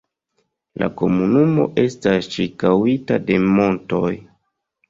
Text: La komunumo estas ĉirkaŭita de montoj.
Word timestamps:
La 0.83 0.87
komunumo 1.01 1.67
estas 1.83 2.31
ĉirkaŭita 2.37 3.21
de 3.29 3.41
montoj. 3.59 4.11